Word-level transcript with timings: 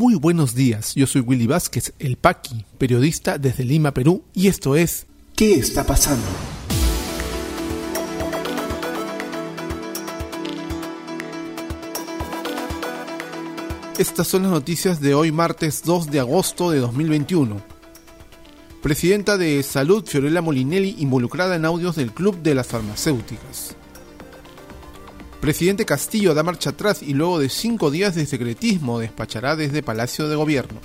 Muy 0.00 0.14
buenos 0.14 0.54
días, 0.54 0.94
yo 0.94 1.06
soy 1.06 1.20
Willy 1.20 1.46
Vázquez, 1.46 1.92
el 1.98 2.16
Paqui, 2.16 2.64
periodista 2.78 3.36
desde 3.36 3.64
Lima, 3.64 3.92
Perú, 3.92 4.24
y 4.32 4.48
esto 4.48 4.74
es 4.74 5.06
¿Qué 5.36 5.56
está 5.56 5.84
pasando? 5.84 6.24
Estas 13.98 14.26
son 14.26 14.44
las 14.44 14.52
noticias 14.52 15.02
de 15.02 15.12
hoy 15.12 15.32
martes 15.32 15.82
2 15.84 16.10
de 16.10 16.20
agosto 16.20 16.70
de 16.70 16.78
2021. 16.78 17.60
Presidenta 18.82 19.36
de 19.36 19.62
Salud 19.62 20.06
Fiorella 20.06 20.40
Molinelli 20.40 20.96
involucrada 20.98 21.56
en 21.56 21.66
audios 21.66 21.96
del 21.96 22.12
Club 22.12 22.40
de 22.40 22.54
las 22.54 22.68
Farmacéuticas. 22.68 23.76
Presidente 25.40 25.86
Castillo 25.86 26.34
da 26.34 26.42
marcha 26.42 26.70
atrás 26.70 27.02
y 27.02 27.14
luego 27.14 27.38
de 27.38 27.48
cinco 27.48 27.90
días 27.90 28.14
de 28.14 28.26
secretismo 28.26 28.98
despachará 28.98 29.56
desde 29.56 29.82
Palacio 29.82 30.28
de 30.28 30.36
Gobierno. 30.36 30.80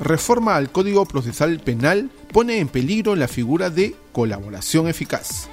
Reforma 0.00 0.56
al 0.56 0.72
Código 0.72 1.06
Procesal 1.06 1.60
Penal 1.60 2.10
pone 2.32 2.58
en 2.58 2.68
peligro 2.68 3.14
la 3.14 3.28
figura 3.28 3.70
de 3.70 3.94
colaboración 4.12 4.88
eficaz. 4.88 5.48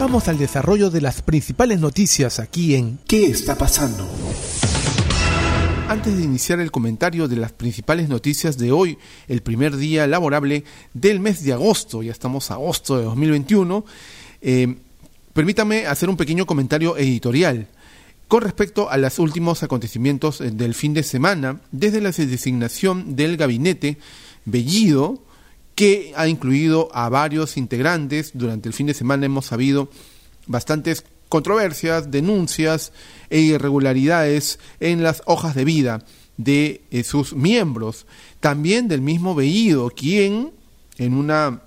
Vamos 0.00 0.28
al 0.28 0.38
desarrollo 0.38 0.90
de 0.90 1.00
las 1.00 1.22
principales 1.22 1.78
noticias 1.78 2.40
aquí 2.40 2.74
en 2.74 2.98
¿Qué 3.06 3.26
está 3.26 3.56
pasando? 3.56 4.08
Antes 5.88 6.18
de 6.18 6.22
iniciar 6.22 6.60
el 6.60 6.70
comentario 6.70 7.28
de 7.28 7.36
las 7.36 7.52
principales 7.52 8.10
noticias 8.10 8.58
de 8.58 8.72
hoy, 8.72 8.98
el 9.26 9.40
primer 9.40 9.74
día 9.74 10.06
laborable 10.06 10.64
del 10.92 11.18
mes 11.18 11.42
de 11.42 11.54
agosto, 11.54 12.02
ya 12.02 12.12
estamos 12.12 12.50
a 12.50 12.54
agosto 12.54 12.98
de 12.98 13.04
2021, 13.04 13.86
eh, 14.42 14.76
permítame 15.32 15.86
hacer 15.86 16.10
un 16.10 16.18
pequeño 16.18 16.44
comentario 16.44 16.98
editorial 16.98 17.68
con 18.28 18.42
respecto 18.42 18.90
a 18.90 18.98
los 18.98 19.18
últimos 19.18 19.62
acontecimientos 19.62 20.42
eh, 20.42 20.50
del 20.50 20.74
fin 20.74 20.92
de 20.92 21.02
semana, 21.02 21.62
desde 21.72 22.02
la 22.02 22.12
designación 22.12 23.16
del 23.16 23.38
gabinete 23.38 23.96
Bellido, 24.44 25.22
que 25.74 26.12
ha 26.16 26.28
incluido 26.28 26.90
a 26.92 27.08
varios 27.08 27.56
integrantes. 27.56 28.32
Durante 28.34 28.68
el 28.68 28.74
fin 28.74 28.88
de 28.88 28.94
semana 28.94 29.24
hemos 29.24 29.46
sabido 29.46 29.88
bastantes 30.46 31.04
controversias, 31.28 32.10
denuncias 32.10 32.92
e 33.30 33.40
irregularidades 33.40 34.58
en 34.80 35.02
las 35.02 35.22
hojas 35.26 35.54
de 35.54 35.64
vida 35.64 36.04
de 36.36 36.82
eh, 36.90 37.04
sus 37.04 37.34
miembros. 37.34 38.06
También 38.40 38.88
del 38.88 39.02
mismo 39.02 39.34
Bellido, 39.34 39.90
quien 39.90 40.52
en 40.96 41.14
una 41.14 41.62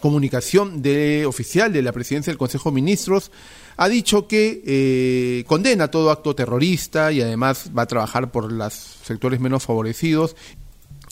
comunicación 0.00 0.82
de, 0.82 1.24
oficial 1.26 1.72
de 1.72 1.80
la 1.80 1.92
presidencia 1.92 2.30
del 2.30 2.38
Consejo 2.38 2.70
de 2.70 2.74
Ministros 2.74 3.30
ha 3.76 3.88
dicho 3.88 4.26
que 4.26 4.62
eh, 4.66 5.44
condena 5.46 5.90
todo 5.90 6.10
acto 6.10 6.34
terrorista 6.34 7.12
y 7.12 7.22
además 7.22 7.70
va 7.76 7.82
a 7.82 7.86
trabajar 7.86 8.30
por 8.30 8.52
los 8.52 8.74
sectores 8.74 9.40
menos 9.40 9.62
favorecidos 9.62 10.36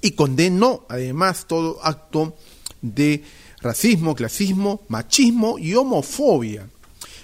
y 0.02 0.10
condenó 0.12 0.86
además 0.88 1.46
todo 1.46 1.78
acto 1.82 2.36
de 2.82 3.22
racismo, 3.60 4.14
clasismo, 4.14 4.82
machismo 4.88 5.58
y 5.58 5.74
homofobia. 5.74 6.68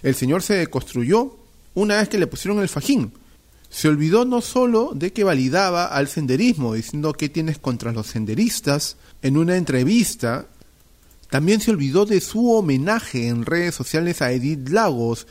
El 0.07 0.15
señor 0.15 0.41
se 0.45 0.55
deconstruyó 0.55 1.37
una 1.75 1.97
vez 1.97 2.09
que 2.09 2.21
le 2.21 2.29
pusieron 2.29 2.61
el 2.61 2.69
fajín. 2.69 3.13
Se 3.69 3.89
olvidó 3.89 4.25
no 4.25 4.41
solo 4.41 4.93
de 4.95 5.13
que 5.13 5.25
validaba 5.25 5.87
al 5.87 6.07
senderismo, 6.07 6.75
diciendo 6.75 7.13
que 7.13 7.29
tienes 7.29 7.59
contra 7.59 7.91
los 7.91 8.07
senderistas. 8.07 8.99
En 9.21 9.37
una 9.37 9.57
entrevista, 9.57 10.47
también 11.29 11.61
se 11.61 11.73
olvidó 11.73 12.07
de 12.07 12.21
su 12.21 12.53
homenaje 12.53 13.27
en 13.27 13.45
redes 13.45 13.75
sociales 13.75 14.23
a 14.23 14.31
Edith 14.31 14.69
Lagos, 14.69 15.27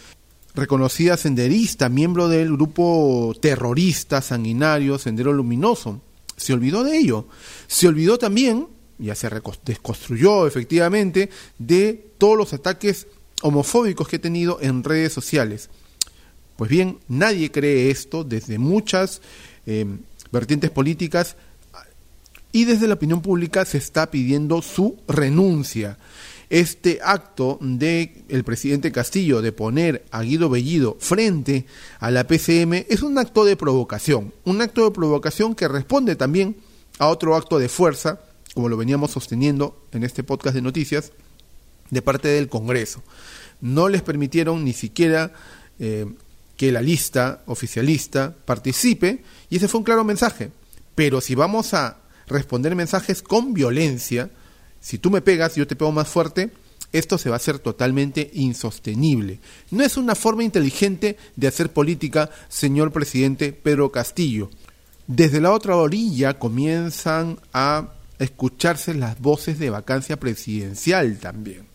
reconocida 0.53 1.15
senderista, 1.15 1.87
miembro 1.87 2.27
del 2.27 2.51
grupo 2.51 3.33
terrorista 3.39 4.21
sanguinario 4.21 4.99
Sendero 4.99 5.31
Luminoso. 5.31 6.01
Se 6.35 6.51
olvidó 6.51 6.83
de 6.83 6.97
ello. 6.97 7.29
Se 7.67 7.87
olvidó 7.87 8.17
también, 8.17 8.67
ya 8.97 9.15
se 9.15 9.29
desconstruyó 9.63 10.45
efectivamente, 10.45 11.29
de 11.59 12.11
todos 12.17 12.37
los 12.37 12.51
ataques 12.51 13.07
homofóbicos 13.45 14.07
que 14.07 14.15
he 14.15 14.19
tenido 14.19 14.57
en 14.59 14.83
redes 14.83 15.13
sociales. 15.13 15.69
Pues 16.57 16.71
bien, 16.71 16.97
nadie 17.07 17.51
cree 17.51 17.91
esto 17.91 18.23
desde 18.23 18.57
muchas 18.57 19.21
eh, 19.67 19.85
vertientes 20.31 20.71
políticas 20.71 21.35
y 22.51 22.65
desde 22.65 22.87
la 22.87 22.95
opinión 22.95 23.21
pública 23.21 23.63
se 23.63 23.77
está 23.77 24.09
pidiendo 24.09 24.63
su 24.63 24.97
renuncia. 25.07 25.99
Este 26.49 26.99
acto 27.03 27.59
de 27.61 28.23
el 28.29 28.43
presidente 28.43 28.91
Castillo 28.91 29.43
de 29.43 29.51
poner 29.51 30.05
a 30.09 30.23
Guido 30.23 30.49
Bellido 30.49 30.97
frente 30.99 31.67
a 31.99 32.09
la 32.09 32.25
PCM 32.25 32.85
es 32.89 33.03
un 33.03 33.17
acto 33.19 33.45
de 33.45 33.55
provocación, 33.55 34.33
un 34.43 34.61
acto 34.61 34.85
de 34.85 34.91
provocación 34.91 35.53
que 35.53 35.67
responde 35.67 36.15
también 36.15 36.55
a 36.97 37.09
otro 37.09 37.35
acto 37.35 37.59
de 37.59 37.69
fuerza, 37.69 38.21
como 38.55 38.69
lo 38.69 38.77
veníamos 38.77 39.11
sosteniendo 39.11 39.85
en 39.91 40.03
este 40.03 40.23
podcast 40.23 40.55
de 40.55 40.63
noticias, 40.63 41.11
de 41.89 42.01
parte 42.01 42.27
del 42.27 42.49
Congreso. 42.49 43.03
No 43.61 43.89
les 43.89 44.01
permitieron 44.01 44.63
ni 44.63 44.73
siquiera 44.73 45.31
eh, 45.79 46.05
que 46.57 46.71
la 46.71 46.81
lista 46.81 47.43
oficialista 47.45 48.33
participe 48.45 49.23
y 49.49 49.57
ese 49.57 49.67
fue 49.67 49.79
un 49.79 49.85
claro 49.85 50.03
mensaje. 50.03 50.51
Pero 50.95 51.21
si 51.21 51.35
vamos 51.35 51.73
a 51.73 51.97
responder 52.27 52.75
mensajes 52.75 53.21
con 53.21 53.53
violencia, 53.53 54.29
si 54.79 54.97
tú 54.97 55.09
me 55.11 55.21
pegas, 55.21 55.55
yo 55.55 55.67
te 55.67 55.75
pego 55.75 55.91
más 55.91 56.07
fuerte, 56.07 56.51
esto 56.91 57.17
se 57.17 57.29
va 57.29 57.35
a 57.35 57.37
hacer 57.37 57.59
totalmente 57.59 58.29
insostenible. 58.33 59.39
No 59.71 59.83
es 59.83 59.97
una 59.97 60.15
forma 60.15 60.43
inteligente 60.43 61.17
de 61.35 61.47
hacer 61.47 61.73
política, 61.73 62.29
señor 62.47 62.91
presidente 62.91 63.51
Pedro 63.51 63.91
Castillo. 63.91 64.49
Desde 65.07 65.41
la 65.41 65.51
otra 65.51 65.75
orilla 65.75 66.39
comienzan 66.39 67.39
a 67.53 67.93
escucharse 68.17 68.93
las 68.93 69.19
voces 69.19 69.59
de 69.59 69.69
vacancia 69.69 70.17
presidencial 70.17 71.19
también. 71.19 71.74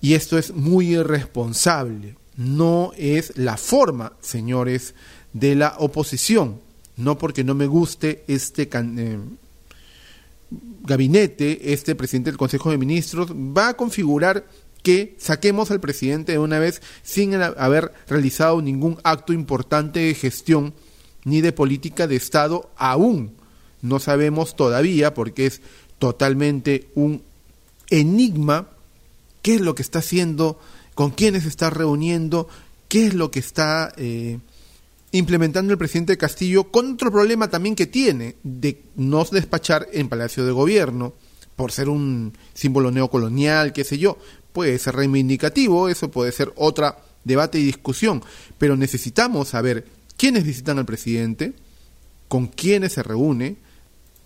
Y 0.00 0.14
esto 0.14 0.38
es 0.38 0.54
muy 0.54 0.94
irresponsable. 0.94 2.16
No 2.36 2.92
es 2.96 3.36
la 3.36 3.56
forma, 3.56 4.14
señores, 4.20 4.94
de 5.32 5.54
la 5.54 5.74
oposición. 5.78 6.60
No 6.96 7.18
porque 7.18 7.44
no 7.44 7.54
me 7.54 7.66
guste 7.66 8.24
este 8.26 8.68
eh, 8.72 9.18
gabinete, 10.82 11.72
este 11.72 11.94
presidente 11.94 12.30
del 12.30 12.38
Consejo 12.38 12.70
de 12.70 12.78
Ministros, 12.78 13.32
va 13.32 13.68
a 13.68 13.76
configurar 13.76 14.46
que 14.82 15.14
saquemos 15.18 15.70
al 15.70 15.80
presidente 15.80 16.32
de 16.32 16.38
una 16.38 16.58
vez 16.58 16.80
sin 17.02 17.34
haber 17.34 17.92
realizado 18.08 18.62
ningún 18.62 18.98
acto 19.04 19.32
importante 19.32 20.00
de 20.00 20.14
gestión 20.14 20.72
ni 21.24 21.42
de 21.42 21.52
política 21.52 22.06
de 22.06 22.16
Estado 22.16 22.70
aún. 22.76 23.34
No 23.82 23.98
sabemos 23.98 24.56
todavía 24.56 25.14
porque 25.14 25.46
es 25.46 25.60
totalmente 25.98 26.88
un 26.94 27.22
enigma 27.90 28.68
qué 29.42 29.54
es 29.54 29.60
lo 29.60 29.74
que 29.74 29.82
está 29.82 30.00
haciendo, 30.00 30.58
con 30.94 31.10
quiénes 31.10 31.46
está 31.46 31.70
reuniendo, 31.70 32.48
qué 32.88 33.06
es 33.06 33.14
lo 33.14 33.30
que 33.30 33.38
está 33.38 33.92
eh, 33.96 34.38
implementando 35.12 35.72
el 35.72 35.78
presidente 35.78 36.16
Castillo, 36.16 36.70
con 36.70 36.94
otro 36.94 37.10
problema 37.10 37.48
también 37.48 37.74
que 37.74 37.86
tiene 37.86 38.36
de 38.42 38.82
no 38.96 39.24
despachar 39.24 39.88
en 39.92 40.08
Palacio 40.08 40.44
de 40.44 40.52
Gobierno, 40.52 41.14
por 41.56 41.72
ser 41.72 41.88
un 41.88 42.32
símbolo 42.54 42.90
neocolonial, 42.90 43.72
qué 43.72 43.84
sé 43.84 43.98
yo, 43.98 44.18
puede 44.52 44.78
ser 44.78 44.96
reivindicativo, 44.96 45.88
eso 45.88 46.10
puede 46.10 46.32
ser 46.32 46.52
otra 46.56 46.98
debate 47.24 47.58
y 47.58 47.64
discusión, 47.64 48.22
pero 48.58 48.76
necesitamos 48.76 49.48
saber 49.48 49.86
quiénes 50.16 50.44
visitan 50.44 50.78
al 50.78 50.86
presidente, 50.86 51.52
con 52.28 52.46
quiénes 52.46 52.92
se 52.92 53.02
reúne, 53.02 53.56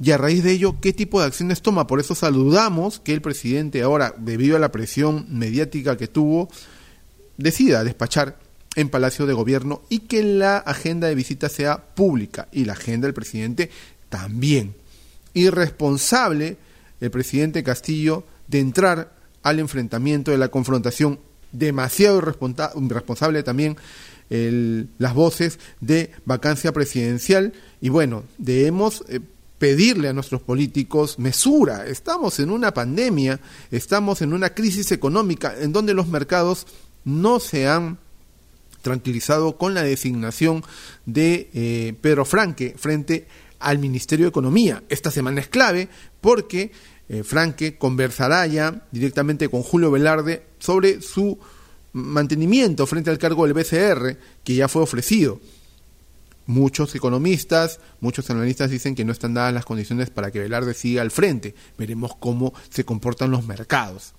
y 0.02 0.10
a 0.10 0.18
raíz 0.18 0.42
de 0.42 0.52
ello, 0.52 0.76
¿qué 0.80 0.92
tipo 0.92 1.20
de 1.20 1.26
acciones 1.26 1.62
toma? 1.62 1.86
Por 1.86 2.00
eso 2.00 2.14
saludamos 2.14 2.98
que 2.98 3.12
el 3.14 3.22
presidente 3.22 3.82
ahora, 3.82 4.14
debido 4.18 4.56
a 4.56 4.60
la 4.60 4.72
presión 4.72 5.26
mediática 5.30 5.96
que 5.96 6.08
tuvo, 6.08 6.48
decida 7.36 7.84
despachar 7.84 8.36
en 8.74 8.88
Palacio 8.88 9.26
de 9.26 9.34
Gobierno 9.34 9.82
y 9.88 10.00
que 10.00 10.22
la 10.22 10.58
agenda 10.58 11.06
de 11.06 11.14
visita 11.14 11.48
sea 11.48 11.94
pública 11.94 12.48
y 12.50 12.64
la 12.64 12.72
agenda 12.72 13.06
del 13.06 13.14
presidente 13.14 13.70
también. 14.08 14.74
Irresponsable 15.32 16.56
el 17.00 17.10
presidente 17.10 17.62
Castillo 17.62 18.24
de 18.48 18.60
entrar 18.60 19.12
al 19.42 19.60
enfrentamiento, 19.60 20.30
de 20.30 20.38
la 20.38 20.48
confrontación, 20.48 21.20
demasiado 21.52 22.18
irresponsable 22.18 23.42
también 23.42 23.76
las 24.30 25.14
voces 25.14 25.60
de 25.80 26.10
vacancia 26.24 26.72
presidencial 26.72 27.52
y 27.80 27.90
bueno, 27.90 28.24
debemos 28.38 29.04
eh, 29.08 29.20
pedirle 29.58 30.08
a 30.08 30.12
nuestros 30.12 30.42
políticos 30.42 31.18
mesura. 31.18 31.86
Estamos 31.86 32.38
en 32.40 32.50
una 32.50 32.74
pandemia, 32.74 33.40
estamos 33.70 34.22
en 34.22 34.32
una 34.32 34.50
crisis 34.50 34.92
económica 34.92 35.54
en 35.58 35.72
donde 35.72 35.94
los 35.94 36.08
mercados 36.08 36.66
no 37.04 37.40
se 37.40 37.68
han 37.68 37.98
tranquilizado 38.82 39.56
con 39.56 39.74
la 39.74 39.82
designación 39.82 40.62
de 41.06 41.48
eh, 41.54 41.94
Pedro 42.00 42.24
Franque 42.24 42.74
frente 42.76 43.26
al 43.58 43.78
Ministerio 43.78 44.26
de 44.26 44.30
Economía. 44.30 44.82
Esta 44.88 45.10
semana 45.10 45.40
es 45.40 45.48
clave 45.48 45.88
porque 46.20 46.72
eh, 47.08 47.22
Franque 47.22 47.78
conversará 47.78 48.46
ya 48.46 48.86
directamente 48.90 49.48
con 49.48 49.62
Julio 49.62 49.90
Velarde 49.90 50.42
sobre 50.58 51.00
su 51.00 51.38
mantenimiento 51.92 52.86
frente 52.86 53.10
al 53.10 53.18
cargo 53.18 53.46
del 53.46 53.54
BCR 53.54 54.18
que 54.42 54.54
ya 54.54 54.68
fue 54.68 54.82
ofrecido. 54.82 55.40
Muchos 56.46 56.94
economistas, 56.94 57.80
muchos 58.00 58.28
analistas 58.28 58.70
dicen 58.70 58.94
que 58.94 59.04
no 59.04 59.12
están 59.12 59.32
dadas 59.32 59.54
las 59.54 59.64
condiciones 59.64 60.10
para 60.10 60.30
que 60.30 60.40
Velarde 60.40 60.74
siga 60.74 61.00
al 61.00 61.10
frente. 61.10 61.54
Veremos 61.78 62.14
cómo 62.16 62.52
se 62.68 62.84
comportan 62.84 63.30
los 63.30 63.46
mercados. 63.46 64.12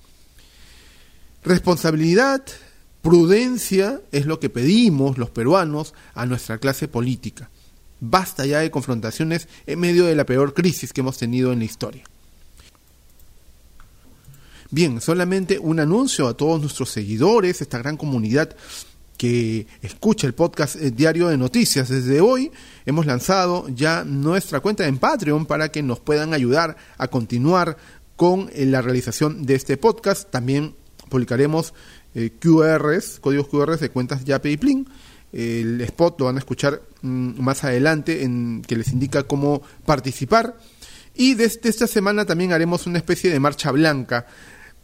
Responsabilidad, 1.44 2.44
prudencia 3.04 4.02
es 4.12 4.26
lo 4.26 4.40
que 4.40 4.50
pedimos 4.50 5.20
los 5.20 5.30
peruanos 5.30 5.94
a 6.16 6.26
nuestra 6.26 6.58
clase 6.58 6.88
política. 6.88 7.52
Basta 8.00 8.48
ya 8.48 8.60
de 8.60 8.72
confrontaciones 8.72 9.48
en 9.68 9.80
medio 9.80 10.06
de 10.06 10.16
la 10.16 10.26
peor 10.26 10.56
crisis 10.56 10.92
que 10.92 11.02
hemos 11.02 11.18
tenido 11.20 11.54
en 11.54 11.60
la 11.60 11.66
historia. 11.66 12.04
Bien, 14.72 15.00
solamente 15.00 15.60
un 15.60 15.80
anuncio 15.80 16.28
a 16.28 16.36
todos 16.36 16.60
nuestros 16.60 16.90
seguidores, 16.90 17.62
esta 17.62 17.78
gran 17.78 17.98
comunidad 17.98 18.56
que 19.18 19.68
escucha 19.82 20.28
el 20.28 20.34
podcast 20.34 20.76
eh, 20.76 20.92
diario 20.92 21.28
de 21.28 21.38
noticias. 21.38 21.90
Desde 21.90 22.22
hoy 22.22 22.52
hemos 22.86 23.06
lanzado 23.06 23.68
ya 23.70 24.04
nuestra 24.04 24.60
cuenta 24.60 24.88
en 24.88 24.98
Patreon 24.98 25.46
para 25.46 25.70
que 25.70 25.84
nos 25.84 26.00
puedan 26.00 26.34
ayudar 26.34 26.76
a 26.98 27.08
continuar 27.08 27.78
con 28.16 28.50
eh, 28.54 28.66
la 28.66 28.82
realización 28.82 29.46
de 29.46 29.56
este 29.56 29.78
podcast. 29.78 30.30
También 30.30 30.76
publicaremos 31.10 31.74
eh, 32.14 32.32
QRs, 32.40 33.20
códigos 33.20 33.48
QRs 33.48 33.80
de 33.80 33.90
cuentas 33.90 34.26
Yape 34.26 34.52
y 34.52 34.58
Plin. 34.58 34.88
El 35.32 35.82
spot 35.82 36.20
lo 36.20 36.26
van 36.28 36.36
a 36.36 36.40
escuchar 36.40 36.82
mm, 37.02 37.42
más 37.42 37.64
adelante 37.64 38.24
en 38.24 38.62
que 38.66 38.78
les 38.78 38.92
indica 38.92 39.24
cómo 39.24 39.62
participar. 39.86 40.58
Y 41.14 41.34
desde 41.36 41.70
esta 41.70 41.88
semana 41.88 42.26
también 42.26 42.52
haremos 42.52 42.88
una 42.88 42.98
especie 42.98 43.32
de 43.32 43.40
marcha 43.40 43.72
blanca 43.72 44.28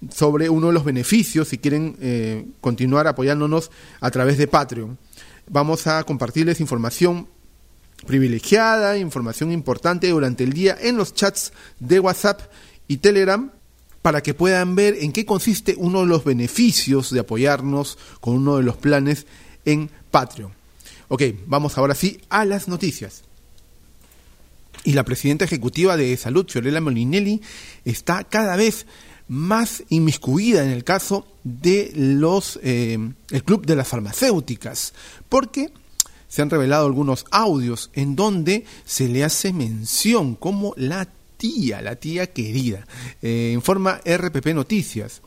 sobre 0.10 0.50
uno 0.50 0.68
de 0.68 0.74
los 0.74 0.84
beneficios 0.84 1.50
si 1.50 1.58
quieren 1.58 1.96
eh, 2.02 2.46
continuar 2.60 3.08
apoyándonos 3.08 3.72
a 4.00 4.10
través 4.12 4.38
de 4.38 4.48
Patreon. 4.48 4.98
Vamos 5.48 5.88
a 5.88 6.04
compartirles 6.04 6.60
información 6.62 7.28
privilegiada, 8.06 8.98
información 8.98 9.52
importante 9.52 10.10
durante 10.10 10.44
el 10.44 10.54
día 10.54 10.78
en 10.80 10.98
los 10.98 11.14
chats 11.14 11.54
de 11.80 12.00
WhatsApp 12.00 12.42
y 12.88 12.98
Telegram 12.98 13.52
para 14.02 14.24
que 14.24 14.34
puedan 14.34 14.76
ver 14.76 14.96
en 15.00 15.12
qué 15.12 15.26
consiste 15.26 15.76
uno 15.78 16.02
de 16.02 16.08
los 16.08 16.24
beneficios 16.24 17.12
de 17.12 17.20
apoyarnos 17.20 17.98
con 18.20 18.36
uno 18.36 18.58
de 18.58 18.64
los 18.64 18.78
planes 18.78 19.28
en 19.66 19.92
Patreon. 20.10 20.52
Ok, 21.08 21.24
vamos 21.46 21.78
ahora 21.78 21.94
sí 21.94 22.20
a 22.30 22.46
las 22.46 22.68
noticias. 22.68 23.24
Y 24.84 24.94
la 24.94 25.06
presidenta 25.06 25.46
ejecutiva 25.46 25.96
de 25.96 26.18
Salud, 26.18 26.50
Fiorella 26.50 26.82
Molinelli, 26.82 27.42
está 27.86 28.24
cada 28.24 28.56
vez 28.56 28.88
más 29.32 29.86
inmiscuida 29.88 30.62
en 30.62 30.72
el 30.72 30.84
caso 30.84 31.26
de 31.46 31.94
los 31.96 32.60
eh, 32.64 33.00
el 33.30 33.44
club 33.46 33.66
de 33.66 33.78
las 33.78 33.88
farmacéuticas, 33.88 34.94
porque 35.30 35.72
se 36.28 36.42
han 36.42 36.50
revelado 36.50 36.86
algunos 36.86 37.24
audios 37.32 37.92
en 37.94 38.18
donde 38.18 38.66
se 38.84 39.08
le 39.08 39.24
hace 39.24 39.54
mención 39.54 40.36
como 40.36 40.74
la 40.76 41.08
tía, 41.38 41.82
la 41.82 41.96
tía 41.96 42.28
querida, 42.28 42.86
eh, 43.22 43.52
en 43.54 43.62
forma 43.62 44.02
RPP 44.04 44.48
Noticias. 44.48 45.22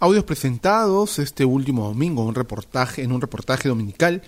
Audios 0.00 0.24
presentados 0.24 1.20
este 1.20 1.44
último 1.44 1.86
domingo 1.86 2.24
un 2.24 2.34
reportaje, 2.34 3.04
en 3.04 3.12
un 3.12 3.20
reportaje 3.20 3.68
dominical 3.68 4.22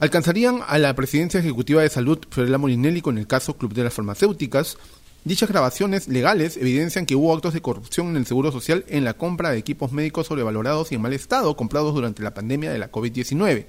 alcanzarían 0.00 0.60
a 0.66 0.78
la 0.78 0.94
presidencia 0.94 1.40
ejecutiva 1.40 1.82
de 1.82 1.90
salud 1.90 2.20
Fiorella 2.30 2.56
Molinelli 2.56 3.02
con 3.02 3.18
el 3.18 3.26
caso 3.26 3.58
Club 3.58 3.74
de 3.74 3.84
las 3.84 3.92
Farmacéuticas, 3.92 4.78
Dichas 5.24 5.48
grabaciones 5.48 6.06
legales 6.06 6.58
evidencian 6.58 7.06
que 7.06 7.16
hubo 7.16 7.32
actos 7.32 7.54
de 7.54 7.62
corrupción 7.62 8.08
en 8.08 8.16
el 8.16 8.26
Seguro 8.26 8.52
Social 8.52 8.84
en 8.88 9.04
la 9.04 9.14
compra 9.14 9.50
de 9.50 9.56
equipos 9.56 9.90
médicos 9.90 10.26
sobrevalorados 10.26 10.92
y 10.92 10.96
en 10.96 11.00
mal 11.00 11.14
estado 11.14 11.56
comprados 11.56 11.94
durante 11.94 12.22
la 12.22 12.34
pandemia 12.34 12.70
de 12.70 12.78
la 12.78 12.92
COVID-19. 12.92 13.64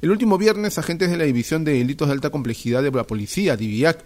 El 0.00 0.10
último 0.10 0.38
viernes, 0.38 0.78
agentes 0.78 1.10
de 1.10 1.18
la 1.18 1.24
División 1.24 1.62
de 1.62 1.74
Delitos 1.74 2.08
de 2.08 2.14
Alta 2.14 2.30
Complejidad 2.30 2.82
de 2.82 2.90
la 2.90 3.06
Policía, 3.06 3.54
DIVIAC, 3.54 4.02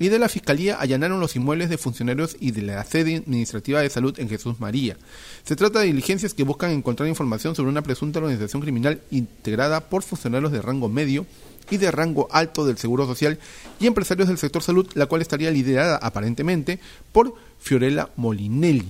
y 0.00 0.08
de 0.08 0.18
la 0.18 0.28
Fiscalía 0.28 0.80
allanaron 0.80 1.20
los 1.20 1.36
inmuebles 1.36 1.68
de 1.68 1.78
funcionarios 1.78 2.36
y 2.40 2.50
de 2.50 2.62
la 2.62 2.82
sede 2.82 3.16
administrativa 3.16 3.80
de 3.80 3.90
salud 3.90 4.18
en 4.18 4.28
Jesús 4.28 4.58
María. 4.58 4.96
Se 5.44 5.54
trata 5.54 5.78
de 5.78 5.86
diligencias 5.86 6.34
que 6.34 6.42
buscan 6.42 6.72
encontrar 6.72 7.08
información 7.08 7.54
sobre 7.54 7.70
una 7.70 7.82
presunta 7.82 8.18
organización 8.18 8.60
criminal 8.60 9.00
integrada 9.12 9.88
por 9.88 10.02
funcionarios 10.02 10.50
de 10.50 10.62
rango 10.62 10.88
medio 10.88 11.26
y 11.70 11.76
de 11.76 11.90
rango 11.90 12.28
alto 12.30 12.64
del 12.64 12.78
Seguro 12.78 13.06
Social 13.06 13.38
y 13.78 13.86
empresarios 13.86 14.28
del 14.28 14.38
sector 14.38 14.62
salud, 14.62 14.88
la 14.94 15.06
cual 15.06 15.22
estaría 15.22 15.50
liderada 15.50 15.96
aparentemente 15.96 16.80
por 17.12 17.34
Fiorella 17.58 18.10
Molinelli. 18.16 18.88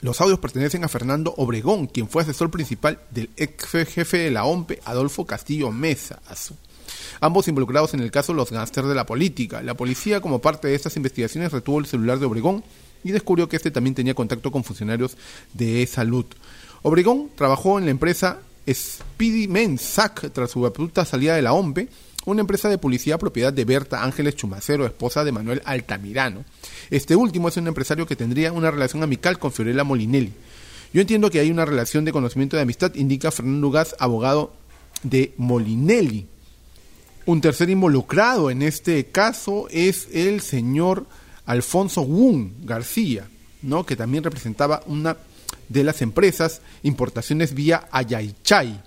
Los 0.00 0.20
audios 0.20 0.38
pertenecen 0.38 0.84
a 0.84 0.88
Fernando 0.88 1.34
Obregón, 1.36 1.88
quien 1.88 2.08
fue 2.08 2.22
asesor 2.22 2.50
principal 2.50 3.00
del 3.10 3.30
ex 3.36 3.70
jefe 3.88 4.18
de 4.18 4.30
la 4.30 4.44
OMPE, 4.44 4.80
Adolfo 4.84 5.26
Castillo 5.26 5.72
Mesa. 5.72 6.20
Ambos 7.20 7.48
involucrados 7.48 7.94
en 7.94 8.00
el 8.00 8.12
caso 8.12 8.32
Los 8.32 8.52
Gánster 8.52 8.84
de 8.84 8.94
la 8.94 9.06
Política. 9.06 9.60
La 9.60 9.74
policía, 9.74 10.20
como 10.20 10.40
parte 10.40 10.68
de 10.68 10.76
estas 10.76 10.96
investigaciones, 10.96 11.50
retuvo 11.50 11.80
el 11.80 11.86
celular 11.86 12.20
de 12.20 12.26
Obregón 12.26 12.62
y 13.02 13.10
descubrió 13.10 13.48
que 13.48 13.56
este 13.56 13.72
también 13.72 13.94
tenía 13.94 14.14
contacto 14.14 14.52
con 14.52 14.62
funcionarios 14.62 15.16
de 15.54 15.84
salud. 15.86 16.26
Obregón 16.82 17.30
trabajó 17.34 17.78
en 17.78 17.86
la 17.86 17.90
empresa 17.90 18.38
Speedy 18.72 19.48
Mensac 19.48 20.30
tras 20.32 20.50
su 20.50 20.64
abrupta 20.66 21.04
salida 21.04 21.34
de 21.34 21.42
la 21.42 21.52
OMPE, 21.52 21.88
una 22.26 22.40
empresa 22.40 22.68
de 22.68 22.78
publicidad 22.78 23.18
propiedad 23.18 23.52
de 23.52 23.64
Berta 23.64 24.02
Ángeles 24.02 24.36
Chumacero, 24.36 24.84
esposa 24.84 25.24
de 25.24 25.32
Manuel 25.32 25.62
Altamirano. 25.64 26.44
Este 26.90 27.16
último 27.16 27.48
es 27.48 27.56
un 27.56 27.68
empresario 27.68 28.06
que 28.06 28.16
tendría 28.16 28.52
una 28.52 28.70
relación 28.70 29.02
amical 29.02 29.38
con 29.38 29.52
Fiorella 29.52 29.84
Molinelli. 29.84 30.32
Yo 30.92 31.00
entiendo 31.00 31.30
que 31.30 31.40
hay 31.40 31.50
una 31.50 31.64
relación 31.64 32.04
de 32.04 32.12
conocimiento 32.12 32.56
de 32.56 32.62
amistad, 32.62 32.94
indica 32.94 33.30
Fernando 33.30 33.70
Gas, 33.70 33.94
abogado 33.98 34.52
de 35.02 35.32
Molinelli. 35.36 36.26
Un 37.26 37.40
tercer 37.40 37.68
involucrado 37.70 38.50
en 38.50 38.62
este 38.62 39.06
caso 39.06 39.68
es 39.70 40.08
el 40.12 40.40
señor 40.40 41.06
Alfonso 41.44 42.02
Wun 42.02 42.54
García, 42.64 43.28
¿no? 43.62 43.84
que 43.84 43.96
también 43.96 44.24
representaba 44.24 44.82
una 44.86 45.16
de 45.68 45.84
las 45.84 46.02
empresas, 46.02 46.60
importaciones 46.82 47.54
vía 47.54 47.88
Ayaychay. 47.90 48.82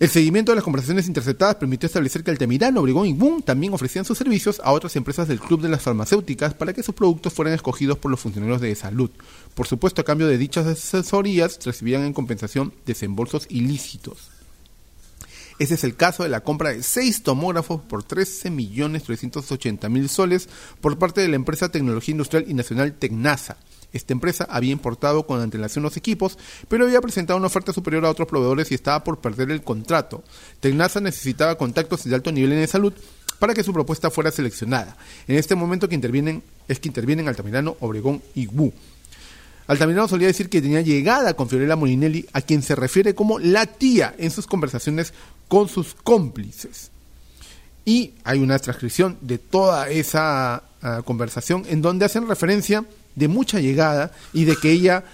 El 0.00 0.08
seguimiento 0.08 0.50
de 0.50 0.56
las 0.56 0.64
conversaciones 0.64 1.06
interceptadas 1.06 1.54
permitió 1.54 1.86
establecer 1.86 2.24
que 2.24 2.32
Altamirano, 2.32 2.80
Obregón 2.80 3.06
y 3.06 3.12
Boom 3.12 3.42
también 3.42 3.72
ofrecían 3.72 4.04
sus 4.04 4.18
servicios 4.18 4.60
a 4.64 4.72
otras 4.72 4.96
empresas 4.96 5.28
del 5.28 5.38
Club 5.38 5.62
de 5.62 5.68
las 5.68 5.82
Farmacéuticas 5.82 6.52
para 6.52 6.72
que 6.72 6.82
sus 6.82 6.96
productos 6.96 7.32
fueran 7.32 7.54
escogidos 7.54 7.98
por 7.98 8.10
los 8.10 8.18
funcionarios 8.18 8.60
de 8.60 8.74
salud. 8.74 9.10
Por 9.54 9.68
supuesto, 9.68 10.00
a 10.00 10.04
cambio 10.04 10.26
de 10.26 10.36
dichas 10.36 10.66
asesorías, 10.66 11.60
recibían 11.64 12.02
en 12.02 12.12
compensación 12.12 12.74
desembolsos 12.84 13.46
ilícitos. 13.48 14.32
Ese 15.60 15.74
es 15.74 15.84
el 15.84 15.94
caso 15.94 16.24
de 16.24 16.28
la 16.28 16.40
compra 16.40 16.70
de 16.70 16.82
seis 16.82 17.22
tomógrafos 17.22 17.80
por 17.82 18.04
13.380.000 18.04 20.08
soles 20.08 20.48
por 20.80 20.98
parte 20.98 21.20
de 21.20 21.28
la 21.28 21.36
empresa 21.36 21.70
Tecnología 21.70 22.12
Industrial 22.12 22.44
y 22.48 22.54
Nacional 22.54 22.94
Tecnasa 22.94 23.58
esta 23.94 24.12
empresa 24.12 24.46
había 24.50 24.72
importado 24.72 25.26
con 25.26 25.40
antelación 25.40 25.82
los 25.82 25.96
equipos, 25.96 26.36
pero 26.68 26.84
había 26.84 27.00
presentado 27.00 27.38
una 27.38 27.46
oferta 27.46 27.72
superior 27.72 28.04
a 28.04 28.10
otros 28.10 28.28
proveedores 28.28 28.70
y 28.70 28.74
estaba 28.74 29.02
por 29.04 29.20
perder 29.20 29.50
el 29.50 29.62
contrato. 29.62 30.22
Tecnasa 30.60 31.00
necesitaba 31.00 31.56
contactos 31.56 32.04
de 32.04 32.14
alto 32.14 32.32
nivel 32.32 32.52
en 32.52 32.68
salud 32.68 32.92
para 33.38 33.54
que 33.54 33.62
su 33.62 33.72
propuesta 33.72 34.10
fuera 34.10 34.30
seleccionada. 34.30 34.96
En 35.28 35.36
este 35.36 35.54
momento 35.54 35.88
que 35.88 35.94
intervienen 35.94 36.42
es 36.68 36.78
que 36.78 36.88
intervienen 36.88 37.28
Altamirano, 37.28 37.76
Obregón 37.80 38.22
y 38.34 38.46
Wu. 38.46 38.72
Altamirano 39.66 40.08
solía 40.08 40.26
decir 40.26 40.48
que 40.48 40.60
tenía 40.60 40.82
llegada 40.82 41.34
con 41.34 41.48
Fiorella 41.48 41.76
Molinelli, 41.76 42.26
a 42.32 42.42
quien 42.42 42.62
se 42.62 42.74
refiere 42.74 43.14
como 43.14 43.38
la 43.38 43.66
tía 43.66 44.14
en 44.18 44.30
sus 44.30 44.46
conversaciones 44.46 45.14
con 45.48 45.68
sus 45.68 45.94
cómplices. 45.94 46.90
Y 47.84 48.12
hay 48.24 48.40
una 48.40 48.58
transcripción 48.58 49.18
de 49.20 49.38
toda 49.38 49.88
esa 49.88 50.64
ah, 50.82 51.02
conversación 51.04 51.64
en 51.68 51.82
donde 51.82 52.04
hacen 52.04 52.28
referencia 52.28 52.84
de 53.14 53.28
mucha 53.28 53.60
llegada 53.60 54.12
y 54.32 54.44
de 54.44 54.56
que 54.56 54.70
ella, 54.70 55.04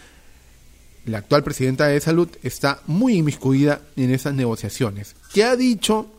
la 1.07 1.19
actual 1.19 1.43
presidenta 1.43 1.87
de 1.87 2.01
salud, 2.01 2.29
está 2.43 2.81
muy 2.87 3.15
inmiscuida 3.15 3.81
en 3.97 4.13
esas 4.13 4.35
negociaciones. 4.35 5.17
¿Qué 5.33 5.45
ha 5.45 5.57
dicho 5.57 6.11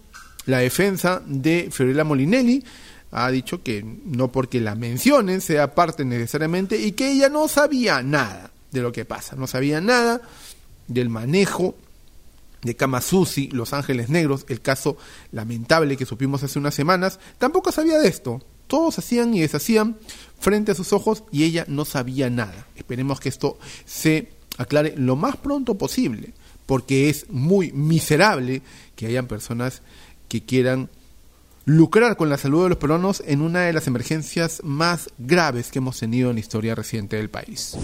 la 0.46 0.60
defensa 0.60 1.22
de 1.26 1.70
Fiorella 1.72 2.04
Molinelli? 2.04 2.64
Ha 3.12 3.30
dicho 3.30 3.62
que 3.62 3.84
no 4.06 4.32
porque 4.32 4.62
la 4.62 4.76
mencionen 4.76 5.42
sea 5.42 5.76
parte 5.76 6.06
necesariamente 6.06 6.78
y 6.78 6.94
que 6.94 7.12
ella 7.12 7.30
no 7.30 7.48
sabía 7.48 8.02
nada 8.02 8.52
de 8.72 8.82
lo 8.82 8.92
que 8.92 9.06
pasa, 9.06 9.36
no 9.36 9.48
sabía 9.48 9.82
nada 9.82 10.22
del 10.88 11.10
manejo 11.10 11.76
de 12.62 12.76
Kamasusi, 12.76 13.50
Los 13.50 13.74
Ángeles 13.74 14.10
Negros, 14.10 14.46
el 14.48 14.62
caso 14.62 14.98
lamentable 15.32 15.98
que 15.98 16.06
supimos 16.06 16.44
hace 16.44 16.60
unas 16.60 16.76
semanas, 16.76 17.20
tampoco 17.38 17.72
sabía 17.72 17.98
de 17.98 18.08
esto. 18.08 18.42
Todos 18.72 18.98
hacían 19.00 19.34
y 19.34 19.42
deshacían 19.42 19.98
frente 20.40 20.72
a 20.72 20.76
sus 20.76 20.94
ojos 20.94 21.26
y 21.30 21.44
ella 21.44 21.66
no 21.68 21.84
sabía 21.84 22.30
nada. 22.30 22.68
Esperemos 22.78 23.20
que 23.20 23.28
esto 23.28 23.60
se 23.84 24.30
aclare 24.58 24.94
lo 24.96 25.18
más 25.18 25.36
pronto 25.36 25.78
posible, 25.78 26.32
porque 26.68 27.10
es 27.10 27.30
muy 27.30 27.74
miserable 27.74 28.62
que 28.96 29.08
hayan 29.08 29.28
personas 29.28 29.82
que 30.30 30.46
quieran 30.46 30.88
lucrar 31.66 32.16
con 32.16 32.30
la 32.30 32.38
salud 32.38 32.64
de 32.64 32.70
los 32.70 32.78
peruanos 32.78 33.22
en 33.28 33.42
una 33.42 33.64
de 33.64 33.74
las 33.74 33.88
emergencias 33.88 34.62
más 34.64 35.10
graves 35.18 35.70
que 35.70 35.80
hemos 35.80 36.00
tenido 36.00 36.30
en 36.30 36.38
la 36.38 36.40
historia 36.40 36.74
reciente 36.74 37.18
del 37.18 37.30
país. 37.30 37.76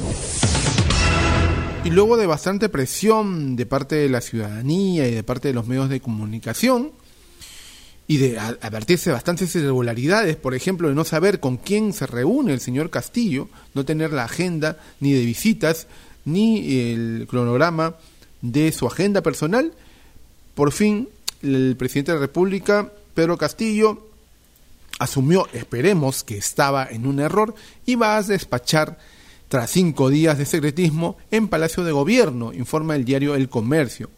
Y 1.84 1.90
luego 1.90 2.16
de 2.16 2.28
bastante 2.28 2.70
presión 2.70 3.58
de 3.58 3.66
parte 3.66 3.96
de 3.96 4.08
la 4.08 4.22
ciudadanía 4.22 5.06
y 5.06 5.14
de 5.14 5.24
parte 5.24 5.50
de 5.50 5.54
los 5.54 5.68
medios 5.68 5.90
de 5.90 6.00
comunicación, 6.00 6.94
y 8.08 8.18
de 8.18 8.40
advertirse 8.40 9.12
bastantes 9.12 9.54
irregularidades, 9.56 10.38
por 10.38 10.56
ejemplo, 10.56 10.88
de 10.88 10.96
no 10.96 11.04
saber 11.04 11.42
con 11.42 11.58
quién 11.58 11.92
se 11.92 12.08
reúne 12.08 12.54
el 12.54 12.62
señor 12.62 12.90
Castillo, 12.90 13.50
no 13.74 13.84
tener 13.84 14.14
la 14.14 14.24
agenda 14.24 14.80
ni 15.02 15.12
de 15.12 15.26
visitas, 15.26 15.88
ni 16.24 16.92
el 16.92 17.28
cronograma 17.30 17.96
de 18.42 18.72
su 18.72 18.88
agenda 18.88 19.22
personal, 19.22 19.74
por 20.56 20.72
fin 20.72 21.10
el 21.42 21.76
presidente 21.78 22.14
de 22.14 22.18
la 22.18 22.22
República, 22.22 22.94
Pedro 23.14 23.38
Castillo, 23.38 24.08
asumió, 25.00 25.48
esperemos 25.54 26.24
que 26.24 26.38
estaba 26.38 26.88
en 26.90 27.08
un 27.08 27.20
error, 27.20 27.56
y 27.86 27.96
va 27.96 28.16
a 28.16 28.24
despachar 28.24 28.98
tras 29.50 29.70
cinco 29.70 30.10
días 30.10 30.38
de 30.38 30.46
secretismo 30.46 31.18
en 31.30 31.48
Palacio 31.50 31.84
de 31.84 31.92
Gobierno, 31.92 32.54
informa 32.54 32.96
el 32.96 33.06
diario 33.06 33.36
El 33.36 33.50
Comercio. 33.50 34.10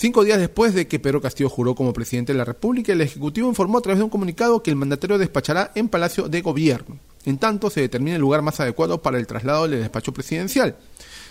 Cinco 0.00 0.22
días 0.22 0.38
después 0.38 0.74
de 0.74 0.86
que 0.86 1.00
Pedro 1.00 1.20
Castillo 1.20 1.50
juró 1.50 1.74
como 1.74 1.92
presidente 1.92 2.32
de 2.32 2.38
la 2.38 2.44
República, 2.44 2.92
el 2.92 3.00
Ejecutivo 3.00 3.48
informó 3.48 3.78
a 3.78 3.80
través 3.80 3.98
de 3.98 4.04
un 4.04 4.10
comunicado 4.10 4.62
que 4.62 4.70
el 4.70 4.76
mandatario 4.76 5.18
despachará 5.18 5.72
en 5.74 5.88
Palacio 5.88 6.28
de 6.28 6.40
Gobierno. 6.40 7.00
En 7.24 7.36
tanto, 7.36 7.68
se 7.68 7.80
determina 7.80 8.14
el 8.14 8.22
lugar 8.22 8.40
más 8.40 8.60
adecuado 8.60 9.02
para 9.02 9.18
el 9.18 9.26
traslado 9.26 9.66
del 9.66 9.80
despacho 9.80 10.12
presidencial. 10.12 10.76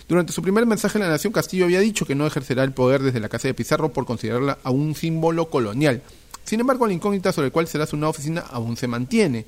Durante 0.06 0.34
su 0.34 0.42
primer 0.42 0.66
mensaje 0.66 0.98
a 0.98 1.00
la 1.00 1.08
Nación, 1.08 1.32
Castillo 1.32 1.64
había 1.64 1.80
dicho 1.80 2.04
que 2.04 2.14
no 2.14 2.26
ejercerá 2.26 2.62
el 2.62 2.72
poder 2.72 3.00
desde 3.02 3.20
la 3.20 3.30
Casa 3.30 3.48
de 3.48 3.54
Pizarro 3.54 3.90
por 3.90 4.04
considerarla 4.04 4.58
a 4.62 4.70
un 4.70 4.94
símbolo 4.94 5.48
colonial. 5.48 6.02
Sin 6.44 6.60
embargo, 6.60 6.86
la 6.86 6.92
incógnita 6.92 7.32
sobre 7.32 7.50
cuál 7.50 7.68
será 7.68 7.86
su 7.86 7.96
nueva 7.96 8.10
oficina 8.10 8.44
aún 8.50 8.76
se 8.76 8.86
mantiene. 8.86 9.46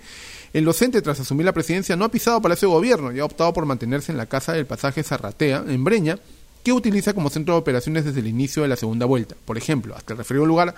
El 0.55 0.65
docente, 0.65 1.03
tras 1.03 1.21
asumir 1.21 1.45
la 1.45 1.53
presidencia, 1.53 1.95
no 1.95 2.07
ha 2.07 2.11
pisado 2.11 2.41
Palacio 2.41 2.69
de 2.69 2.75
Gobierno 2.75 3.13
y 3.13 3.21
ha 3.21 3.27
optado 3.27 3.53
por 3.53 3.67
mantenerse 3.67 4.13
en 4.13 4.17
la 4.17 4.25
casa 4.25 4.55
del 4.55 4.65
pasaje 4.65 5.03
Zarratea, 5.03 5.65
en 5.69 5.85
Breña, 5.85 6.19
que 6.63 6.73
utiliza 6.73 7.15
como 7.15 7.31
centro 7.31 7.55
de 7.55 7.61
operaciones 7.61 8.05
desde 8.05 8.21
el 8.21 8.27
inicio 8.27 8.63
de 8.63 8.69
la 8.69 8.77
segunda 8.77 9.07
vuelta. 9.07 9.35
Por 9.45 9.57
ejemplo, 9.57 9.95
hasta 9.97 10.13
el 10.13 10.19
referido 10.19 10.47
lugar 10.47 10.75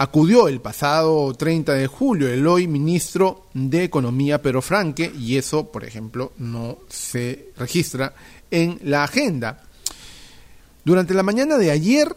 acudió 0.00 0.48
el 0.48 0.62
pasado 0.62 1.34
30 1.34 1.74
de 1.74 1.86
julio 1.86 2.28
el 2.28 2.46
hoy 2.46 2.66
ministro 2.66 3.48
de 3.52 3.84
Economía 3.84 4.40
Pedro 4.40 4.62
Franque 4.62 5.12
y 5.14 5.36
eso, 5.36 5.70
por 5.70 5.84
ejemplo, 5.84 6.32
no 6.38 6.78
se 6.88 7.50
registra 7.58 8.14
en 8.50 8.80
la 8.82 9.04
agenda. 9.04 9.62
Durante 10.84 11.12
la 11.12 11.22
mañana 11.22 11.58
de 11.58 11.70
ayer, 11.70 12.16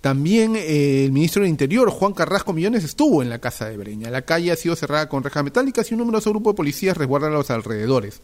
también 0.00 0.56
eh, 0.56 1.04
el 1.04 1.12
ministro 1.12 1.42
del 1.42 1.50
Interior, 1.50 1.90
Juan 1.90 2.14
Carrasco 2.14 2.54
Millones, 2.54 2.84
estuvo 2.84 3.22
en 3.22 3.28
la 3.28 3.38
casa 3.38 3.68
de 3.68 3.76
Breña. 3.76 4.08
La 4.08 4.22
calle 4.22 4.50
ha 4.50 4.56
sido 4.56 4.74
cerrada 4.74 5.10
con 5.10 5.22
rejas 5.22 5.44
metálicas 5.44 5.90
y 5.90 5.94
un 5.94 6.00
numeroso 6.00 6.30
grupo 6.30 6.52
de 6.52 6.56
policías 6.56 6.96
resguarda 6.96 7.28
los 7.28 7.50
alrededores. 7.50 8.22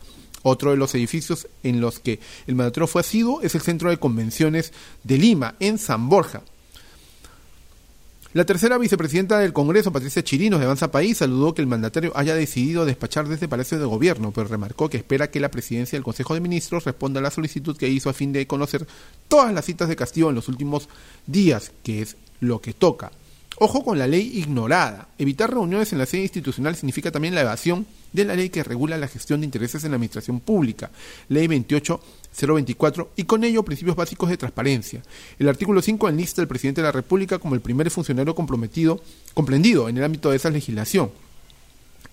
Otro 0.48 0.70
de 0.70 0.76
los 0.76 0.94
edificios 0.94 1.48
en 1.64 1.80
los 1.80 1.98
que 1.98 2.20
el 2.46 2.54
mandatario 2.54 2.86
fue 2.86 3.00
asiduo 3.00 3.42
es 3.42 3.56
el 3.56 3.62
Centro 3.62 3.90
de 3.90 3.96
Convenciones 3.96 4.72
de 5.02 5.18
Lima, 5.18 5.56
en 5.58 5.76
San 5.76 6.08
Borja. 6.08 6.42
La 8.32 8.44
tercera 8.44 8.78
vicepresidenta 8.78 9.40
del 9.40 9.52
Congreso, 9.52 9.90
Patricia 9.90 10.22
Chirinos, 10.22 10.60
de 10.60 10.66
Avanza 10.66 10.92
País, 10.92 11.16
saludó 11.16 11.52
que 11.52 11.62
el 11.62 11.66
mandatario 11.66 12.12
haya 12.14 12.36
decidido 12.36 12.84
despachar 12.84 13.26
desde 13.26 13.48
Palacio 13.48 13.76
de 13.80 13.86
Gobierno, 13.86 14.30
pero 14.30 14.46
remarcó 14.46 14.88
que 14.88 14.98
espera 14.98 15.32
que 15.32 15.40
la 15.40 15.50
presidencia 15.50 15.96
del 15.96 16.04
Consejo 16.04 16.34
de 16.34 16.40
Ministros 16.40 16.84
responda 16.84 17.18
a 17.18 17.24
la 17.24 17.32
solicitud 17.32 17.76
que 17.76 17.88
hizo 17.88 18.08
a 18.08 18.12
fin 18.12 18.32
de 18.32 18.46
conocer 18.46 18.86
todas 19.26 19.52
las 19.52 19.64
citas 19.64 19.88
de 19.88 19.96
Castillo 19.96 20.28
en 20.28 20.36
los 20.36 20.46
últimos 20.46 20.88
días, 21.26 21.72
que 21.82 22.02
es 22.02 22.16
lo 22.38 22.60
que 22.60 22.72
toca. 22.72 23.10
Ojo 23.58 23.82
con 23.82 23.98
la 23.98 24.06
ley 24.06 24.32
ignorada. 24.34 25.08
Evitar 25.16 25.50
reuniones 25.50 25.90
en 25.92 25.98
la 25.98 26.04
sede 26.04 26.22
institucional 26.22 26.76
significa 26.76 27.10
también 27.10 27.34
la 27.34 27.40
evasión 27.40 27.86
de 28.12 28.26
la 28.26 28.36
ley 28.36 28.50
que 28.50 28.62
regula 28.62 28.98
la 28.98 29.08
gestión 29.08 29.40
de 29.40 29.46
intereses 29.46 29.82
en 29.82 29.92
la 29.92 29.96
administración 29.96 30.40
pública, 30.40 30.90
Ley 31.30 31.46
28024, 31.46 33.12
y 33.16 33.24
con 33.24 33.44
ello 33.44 33.62
principios 33.62 33.96
básicos 33.96 34.28
de 34.28 34.36
transparencia. 34.36 35.02
El 35.38 35.48
artículo 35.48 35.80
5 35.80 36.06
enlista 36.08 36.42
al 36.42 36.48
presidente 36.48 36.82
de 36.82 36.86
la 36.86 36.92
República 36.92 37.38
como 37.38 37.54
el 37.54 37.62
primer 37.62 37.90
funcionario 37.90 38.34
comprometido, 38.34 39.00
comprendido 39.32 39.88
en 39.88 39.96
el 39.96 40.04
ámbito 40.04 40.30
de 40.30 40.36
esa 40.36 40.50
legislación. 40.50 41.10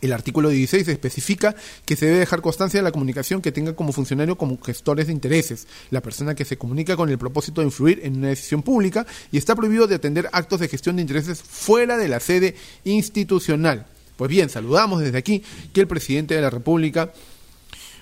El 0.04 0.12
artículo 0.12 0.50
16 0.50 0.86
especifica 0.90 1.56
que 1.86 1.96
se 1.96 2.08
debe 2.08 2.20
dejar 2.20 2.42
constancia 2.42 2.78
de 2.78 2.84
la 2.84 2.92
comunicación 2.92 3.42
que 3.42 3.54
tenga 3.54 3.74
como 3.74 3.94
funcionario 3.94 4.38
como 4.38 4.62
gestores 4.62 5.08
de 5.08 5.14
intereses, 5.14 5.66
la 5.92 6.02
persona 6.02 6.36
que 6.36 6.44
se 6.44 6.58
comunica 6.58 6.98
con 6.98 7.10
el 7.10 7.18
propósito 7.18 7.62
de 7.62 7.68
influir 7.68 8.02
en 8.04 8.18
una 8.18 8.28
decisión 8.28 8.64
pública 8.64 9.08
y 9.32 9.38
está 9.38 9.56
prohibido 9.56 9.88
de 9.88 9.96
atender 9.96 10.28
actos 10.34 10.60
de 10.60 10.68
gestión 10.68 10.98
de 10.98 11.04
intereses 11.04 11.42
fuera 11.42 11.96
de 11.96 12.10
la 12.10 12.20
sede 12.20 12.56
institucional. 12.84 13.86
Pues 14.18 14.30
bien, 14.30 14.50
saludamos 14.50 15.00
desde 15.00 15.18
aquí 15.18 15.42
que 15.72 15.80
el 15.80 15.88
presidente 15.88 16.36
de 16.36 16.42
la 16.42 16.50
República 16.50 17.14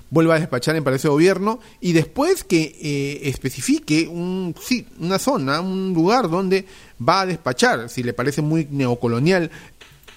vuelva 0.10 0.36
a 0.36 0.40
despachar 0.40 0.76
en 0.76 0.84
Palacio 0.84 1.12
de 1.12 1.14
Gobierno 1.14 1.60
y 1.82 1.94
después 1.94 2.44
que 2.44 2.80
eh, 2.82 3.30
especifique 3.30 4.08
un, 4.08 4.56
sí, 4.60 4.88
una 5.00 5.20
zona, 5.20 5.62
un 5.62 5.94
lugar 5.94 6.32
donde 6.32 6.66
va 7.00 7.22
a 7.22 7.26
despachar, 7.28 7.90
si 7.90 8.02
le 8.02 8.14
parece 8.14 8.42
muy 8.42 8.68
neocolonial 8.72 9.52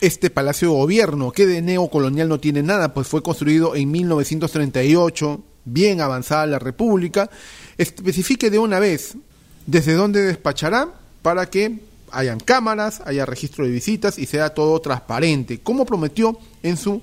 este 0.00 0.30
Palacio 0.30 0.68
de 0.68 0.74
Gobierno, 0.74 1.32
que 1.32 1.46
de 1.46 1.62
neocolonial 1.62 2.28
no 2.28 2.40
tiene 2.40 2.62
nada, 2.62 2.94
pues 2.94 3.06
fue 3.06 3.22
construido 3.22 3.74
en 3.74 3.90
1938, 3.90 5.42
bien 5.64 6.00
avanzada 6.00 6.46
la 6.46 6.58
República, 6.58 7.30
especifique 7.78 8.50
de 8.50 8.58
una 8.58 8.78
vez 8.78 9.16
desde 9.66 9.94
dónde 9.94 10.22
despachará 10.22 10.88
para 11.22 11.46
que 11.46 11.80
hayan 12.10 12.38
cámaras, 12.38 13.02
haya 13.06 13.26
registro 13.26 13.64
de 13.64 13.70
visitas 13.70 14.18
y 14.18 14.26
sea 14.26 14.50
todo 14.50 14.80
transparente, 14.80 15.60
como 15.60 15.86
prometió 15.86 16.38
en 16.62 16.76
su 16.76 17.02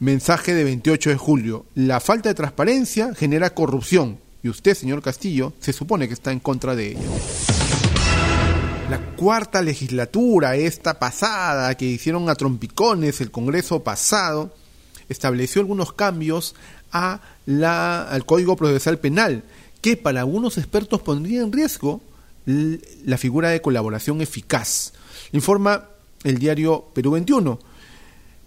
mensaje 0.00 0.54
de 0.54 0.64
28 0.64 1.10
de 1.10 1.16
julio. 1.16 1.66
La 1.74 2.00
falta 2.00 2.28
de 2.28 2.34
transparencia 2.34 3.14
genera 3.14 3.54
corrupción 3.54 4.18
y 4.42 4.48
usted, 4.48 4.74
señor 4.74 5.02
Castillo, 5.02 5.54
se 5.60 5.72
supone 5.72 6.06
que 6.06 6.14
está 6.14 6.30
en 6.30 6.40
contra 6.40 6.76
de 6.76 6.88
ello. 6.88 7.53
La 8.90 8.98
cuarta 9.16 9.62
legislatura, 9.62 10.56
esta 10.56 10.98
pasada, 10.98 11.74
que 11.74 11.86
hicieron 11.86 12.28
a 12.28 12.34
trompicones 12.34 13.22
el 13.22 13.30
Congreso 13.30 13.82
pasado, 13.82 14.54
estableció 15.08 15.62
algunos 15.62 15.92
cambios 15.92 16.54
al 16.90 18.26
Código 18.26 18.56
Procesal 18.56 18.98
Penal, 18.98 19.42
que 19.80 19.96
para 19.96 20.20
algunos 20.20 20.58
expertos 20.58 21.00
pondría 21.00 21.40
en 21.40 21.52
riesgo 21.52 22.02
la 22.46 23.16
figura 23.16 23.48
de 23.48 23.62
colaboración 23.62 24.20
eficaz. 24.20 24.92
Informa 25.32 25.88
el 26.22 26.38
diario 26.38 26.84
Perú 26.94 27.12
21. 27.12 27.58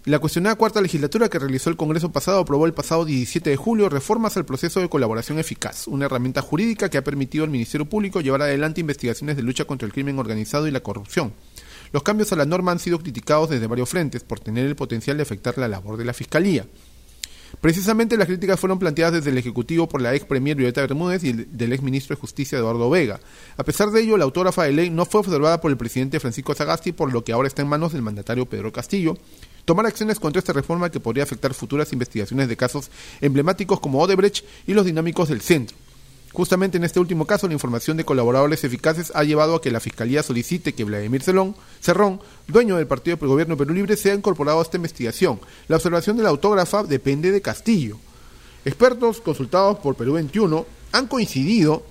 La 0.08 0.20
cuestionada 0.20 0.56
cuarta 0.56 0.80
legislatura 0.80 1.28
que 1.28 1.38
realizó 1.38 1.68
el 1.68 1.76
Congreso 1.76 2.10
pasado 2.10 2.38
aprobó 2.38 2.64
el 2.64 2.72
pasado 2.72 3.04
17 3.04 3.50
de 3.50 3.56
julio 3.56 3.90
reformas 3.90 4.38
al 4.38 4.46
proceso 4.46 4.80
de 4.80 4.88
colaboración 4.88 5.38
eficaz, 5.38 5.86
una 5.86 6.06
herramienta 6.06 6.40
jurídica 6.40 6.88
que 6.88 6.96
ha 6.96 7.04
permitido 7.04 7.44
al 7.44 7.50
Ministerio 7.50 7.86
Público 7.86 8.22
llevar 8.22 8.40
adelante 8.40 8.80
investigaciones 8.80 9.36
de 9.36 9.42
lucha 9.42 9.66
contra 9.66 9.84
el 9.84 9.92
crimen 9.92 10.18
organizado 10.18 10.66
y 10.66 10.70
la 10.70 10.80
corrupción. 10.80 11.34
Los 11.92 12.04
cambios 12.04 12.32
a 12.32 12.36
la 12.36 12.46
norma 12.46 12.72
han 12.72 12.78
sido 12.78 13.00
criticados 13.00 13.50
desde 13.50 13.66
varios 13.66 13.90
frentes 13.90 14.24
por 14.24 14.40
tener 14.40 14.64
el 14.64 14.76
potencial 14.76 15.18
de 15.18 15.24
afectar 15.24 15.58
la 15.58 15.68
labor 15.68 15.98
de 15.98 16.06
la 16.06 16.14
Fiscalía. 16.14 16.64
Precisamente 17.60 18.16
las 18.16 18.28
críticas 18.28 18.58
fueron 18.58 18.78
planteadas 18.78 19.12
desde 19.12 19.28
el 19.28 19.36
Ejecutivo 19.36 19.90
por 19.90 20.00
la 20.00 20.14
ex 20.14 20.24
premier 20.24 20.56
Violeta 20.56 20.80
Bermúdez 20.80 21.22
y 21.24 21.32
del 21.32 21.74
ex 21.74 21.82
ministro 21.82 22.16
de 22.16 22.20
Justicia 22.20 22.56
Eduardo 22.56 22.88
Vega. 22.88 23.20
A 23.58 23.64
pesar 23.64 23.90
de 23.90 24.00
ello, 24.00 24.16
la 24.16 24.24
autógrafa 24.24 24.64
de 24.64 24.72
ley 24.72 24.88
no 24.88 25.04
fue 25.04 25.20
observada 25.20 25.60
por 25.60 25.70
el 25.70 25.76
presidente 25.76 26.18
Francisco 26.18 26.54
Sagasti, 26.54 26.92
por 26.92 27.12
lo 27.12 27.24
que 27.24 27.32
ahora 27.32 27.48
está 27.48 27.60
en 27.60 27.68
manos 27.68 27.92
del 27.92 28.00
mandatario 28.00 28.46
Pedro 28.46 28.72
Castillo, 28.72 29.18
tomar 29.68 29.84
acciones 29.84 30.18
contra 30.18 30.38
esta 30.38 30.54
reforma 30.54 30.90
que 30.90 30.98
podría 30.98 31.24
afectar 31.24 31.52
futuras 31.52 31.92
investigaciones 31.92 32.48
de 32.48 32.56
casos 32.56 32.90
emblemáticos 33.20 33.80
como 33.80 34.00
Odebrecht 34.00 34.42
y 34.66 34.72
los 34.72 34.86
dinámicos 34.86 35.28
del 35.28 35.42
centro. 35.42 35.76
Justamente 36.32 36.78
en 36.78 36.84
este 36.84 37.00
último 37.00 37.26
caso, 37.26 37.46
la 37.48 37.52
información 37.52 37.98
de 37.98 38.06
colaboradores 38.06 38.64
eficaces 38.64 39.12
ha 39.14 39.24
llevado 39.24 39.56
a 39.56 39.60
que 39.60 39.70
la 39.70 39.80
Fiscalía 39.80 40.22
solicite 40.22 40.72
que 40.72 40.84
Vladimir 40.84 41.22
Cerrón, 41.22 42.20
dueño 42.46 42.78
del 42.78 42.86
Partido 42.86 43.18
del 43.18 43.28
Gobierno 43.28 43.58
Perú 43.58 43.74
Libre, 43.74 43.98
sea 43.98 44.14
incorporado 44.14 44.58
a 44.58 44.62
esta 44.62 44.78
investigación. 44.78 45.38
La 45.68 45.76
observación 45.76 46.16
de 46.16 46.22
la 46.22 46.30
autógrafa 46.30 46.82
depende 46.82 47.30
de 47.30 47.42
Castillo. 47.42 47.98
Expertos 48.64 49.20
consultados 49.20 49.80
por 49.80 49.96
Perú 49.96 50.14
21 50.14 50.64
han 50.92 51.06
coincidido 51.08 51.84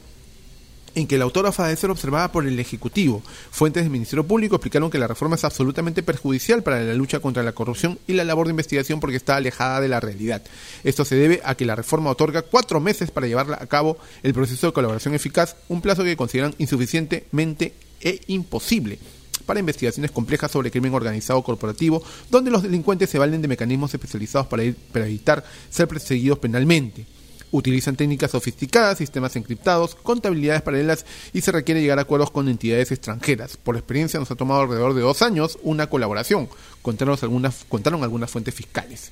en 0.97 1.05
que 1.05 1.19
la 1.19 1.25
autógrafa 1.25 1.65
debe 1.65 1.77
ser 1.77 1.91
observada 1.91 2.31
por 2.31 2.47
el 2.47 2.59
Ejecutivo. 2.59 3.21
Fuentes 3.51 3.83
del 3.83 3.91
Ministerio 3.91 4.25
Público 4.25 4.55
explicaron 4.55 4.89
que 4.89 4.97
la 4.97 5.05
reforma 5.05 5.35
es 5.35 5.43
absolutamente 5.43 6.01
perjudicial 6.01 6.63
para 6.63 6.81
la 6.81 6.95
lucha 6.95 7.19
contra 7.19 7.43
la 7.43 7.51
corrupción 7.51 7.99
y 8.07 8.13
la 8.13 8.23
labor 8.23 8.47
de 8.47 8.51
investigación 8.51 8.99
porque 8.99 9.15
está 9.15 9.35
alejada 9.35 9.79
de 9.79 9.89
la 9.89 9.99
realidad. 9.99 10.41
Esto 10.83 11.05
se 11.05 11.15
debe 11.15 11.39
a 11.43 11.53
que 11.53 11.65
la 11.65 11.75
reforma 11.75 12.09
otorga 12.09 12.41
cuatro 12.41 12.79
meses 12.79 13.11
para 13.11 13.27
llevar 13.27 13.59
a 13.61 13.67
cabo 13.67 13.99
el 14.23 14.33
proceso 14.33 14.65
de 14.65 14.73
colaboración 14.73 15.13
eficaz, 15.13 15.55
un 15.69 15.81
plazo 15.81 16.03
que 16.03 16.17
consideran 16.17 16.55
insuficientemente 16.57 17.75
e 18.01 18.19
imposible 18.25 18.97
para 19.45 19.59
investigaciones 19.59 20.09
complejas 20.09 20.49
sobre 20.49 20.71
crimen 20.71 20.95
organizado 20.95 21.43
corporativo, 21.43 22.01
donde 22.31 22.49
los 22.49 22.63
delincuentes 22.63 23.11
se 23.11 23.19
valen 23.19 23.43
de 23.43 23.47
mecanismos 23.47 23.93
especializados 23.93 24.47
para, 24.47 24.63
para 24.91 25.05
evitar 25.05 25.45
ser 25.69 25.87
perseguidos 25.87 26.39
penalmente. 26.39 27.05
Utilizan 27.51 27.95
técnicas 27.95 28.31
sofisticadas, 28.31 28.97
sistemas 28.97 29.35
encriptados, 29.35 29.95
contabilidades 29.95 30.61
paralelas 30.61 31.05
y 31.33 31.41
se 31.41 31.51
requiere 31.51 31.81
llegar 31.81 31.99
a 31.99 32.03
acuerdos 32.03 32.31
con 32.31 32.49
entidades 32.49 32.91
extranjeras. 32.91 33.57
Por 33.57 33.77
experiencia 33.77 34.19
nos 34.19 34.31
ha 34.31 34.35
tomado 34.35 34.61
alrededor 34.61 34.93
de 34.93 35.01
dos 35.01 35.21
años 35.21 35.57
una 35.63 35.87
colaboración, 35.87 36.49
contaron 36.81 37.17
algunas, 37.21 38.31
fuentes 38.31 38.53
fiscales. 38.53 39.11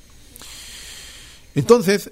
Entonces, 1.56 2.12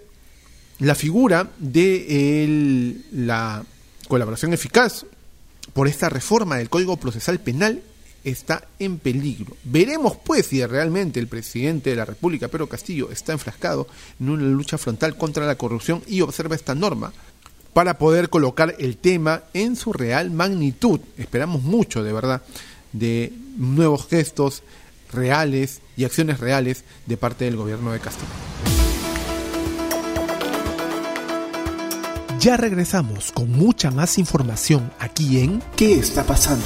la 0.80 0.96
figura 0.96 1.52
de 1.60 3.04
la 3.12 3.64
colaboración 4.08 4.54
eficaz 4.54 5.06
por 5.74 5.88
esta 5.88 6.10
reforma 6.10 6.58
del 6.58 6.70
Código 6.70 6.98
Procesal 6.98 7.40
Penal 7.40 7.84
está 8.24 8.68
en 8.80 9.00
peligro. 9.00 9.56
Veremos 9.64 10.18
pues 10.18 10.48
si 10.48 10.66
realmente 10.66 11.20
el 11.20 11.28
presidente 11.28 11.90
de 11.90 11.96
la 11.96 12.06
República, 12.06 12.48
Pedro 12.48 12.68
Castillo, 12.68 13.12
está 13.12 13.34
enfrascado 13.34 13.88
en 14.20 14.30
una 14.30 14.44
lucha 14.44 14.78
frontal 14.78 15.18
contra 15.18 15.46
la 15.46 15.56
corrupción 15.56 16.02
y 16.08 16.22
observa 16.22 16.56
esta 16.56 16.76
norma 16.76 17.14
para 17.74 17.98
poder 17.98 18.30
colocar 18.30 18.76
el 18.80 18.98
tema 18.98 19.44
en 19.54 19.76
su 19.76 19.94
real 19.94 20.32
magnitud. 20.32 21.00
Esperamos 21.18 21.64
mucho, 21.64 22.04
de 22.04 22.14
verdad, 22.14 22.44
de 22.92 23.34
nuevos 23.58 24.08
gestos 24.08 24.64
reales 25.12 25.82
y 25.98 26.06
acciones 26.06 26.40
reales 26.40 26.84
de 27.06 27.18
parte 27.18 27.46
del 27.46 27.56
gobierno 27.56 27.92
de 27.92 28.00
Castillo. 28.00 28.28
Ya 32.40 32.58
regresamos 32.58 33.32
con 33.32 33.50
mucha 33.52 33.90
más 33.90 34.18
información 34.18 34.92
aquí 35.00 35.40
en 35.40 35.62
¿Qué 35.78 35.94
está 35.94 36.26
pasando? 36.26 36.66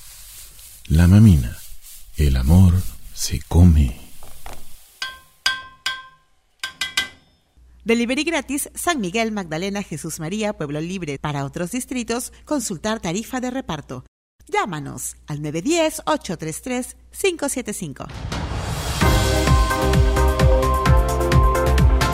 La 0.91 1.07
mamina, 1.07 1.57
el 2.17 2.35
amor 2.35 2.73
se 3.13 3.39
come. 3.47 3.97
Delivery 7.85 8.25
gratis 8.25 8.69
San 8.75 8.99
Miguel, 8.99 9.31
Magdalena, 9.31 9.83
Jesús 9.83 10.19
María, 10.19 10.51
Pueblo 10.51 10.81
Libre. 10.81 11.17
Para 11.17 11.45
otros 11.45 11.71
distritos, 11.71 12.33
consultar 12.43 12.99
tarifa 12.99 13.39
de 13.39 13.51
reparto. 13.51 14.03
Llámanos 14.47 15.15
al 15.27 15.39
910-833-575. 15.39 18.07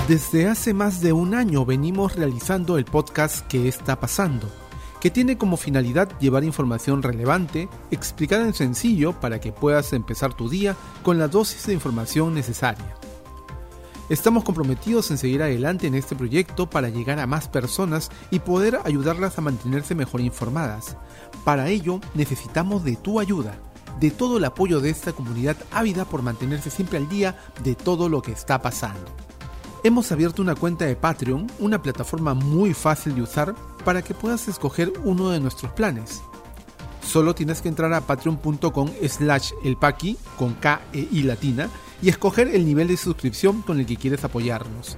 Desde 0.08 0.48
hace 0.48 0.76
más 0.76 1.02
de 1.02 1.14
un 1.14 1.34
año 1.34 1.66
venimos 1.66 2.16
realizando 2.16 2.78
el 2.78 2.86
podcast 2.86 3.48
¿Qué 3.48 3.68
está 3.68 4.00
pasando? 4.00 4.67
Que 5.00 5.12
tiene 5.12 5.38
como 5.38 5.58
finalidad 5.58 6.10
llevar 6.20 6.44
información 6.44 7.04
relevante, 7.04 7.70
explicada 7.92 8.44
en 8.44 8.54
sencillo 8.54 9.14
para 9.14 9.40
que 9.40 9.52
puedas 9.52 9.94
empezar 9.94 10.34
tu 10.34 10.50
día 10.50 10.76
con 11.04 11.20
la 11.20 11.28
dosis 11.28 11.66
de 11.68 11.74
información 11.74 12.34
necesaria. 12.34 12.96
Estamos 14.10 14.46
comprometidos 14.46 15.12
en 15.12 15.18
seguir 15.18 15.44
adelante 15.44 15.86
en 15.86 15.94
este 15.94 16.16
proyecto 16.16 16.70
para 16.70 16.88
llegar 16.88 17.20
a 17.20 17.28
más 17.28 17.50
personas 17.50 18.10
y 18.32 18.40
poder 18.40 18.80
ayudarlas 18.86 19.38
a 19.38 19.42
mantenerse 19.42 19.96
mejor 19.96 20.22
informadas. 20.22 20.96
Para 21.44 21.68
ello 21.68 22.00
necesitamos 22.14 22.86
de 22.86 22.96
tu 22.96 23.20
ayuda, 23.20 23.60
de 24.00 24.12
todo 24.12 24.38
el 24.38 24.46
apoyo 24.46 24.80
de 24.80 24.92
esta 24.92 25.12
comunidad 25.12 25.58
ávida 25.72 26.06
por 26.06 26.22
mantenerse 26.22 26.70
siempre 26.70 26.98
al 26.98 27.10
día 27.10 27.38
de 27.64 27.76
todo 27.76 28.08
lo 28.08 28.22
que 28.22 28.32
está 28.32 28.62
pasando. 28.62 29.12
Hemos 29.88 30.12
abierto 30.12 30.42
una 30.42 30.54
cuenta 30.54 30.84
de 30.84 30.98
Patreon, 30.98 31.48
una 31.60 31.82
plataforma 31.82 32.34
muy 32.34 32.74
fácil 32.74 33.16
de 33.16 33.22
usar 33.22 33.56
para 33.86 34.02
que 34.02 34.14
puedas 34.14 34.50
escoger 34.50 34.92
uno 35.06 35.30
de 35.30 35.40
nuestros 35.40 35.72
planes. 35.72 36.22
Solo 37.02 37.34
tienes 37.34 37.62
que 37.62 37.70
entrar 37.70 37.94
a 37.94 38.02
patreon.com 38.02 38.90
slash 39.08 39.54
elpaqui 39.64 40.18
con 40.38 40.56
K 40.56 40.82
e 40.92 41.08
I 41.10 41.24
latina 41.24 41.70
y 42.02 42.10
escoger 42.10 42.50
el 42.50 42.66
nivel 42.66 42.90
de 42.90 42.98
suscripción 42.98 43.62
con 43.62 43.80
el 43.80 43.86
que 43.86 43.96
quieres 43.96 44.26
apoyarnos. 44.26 44.98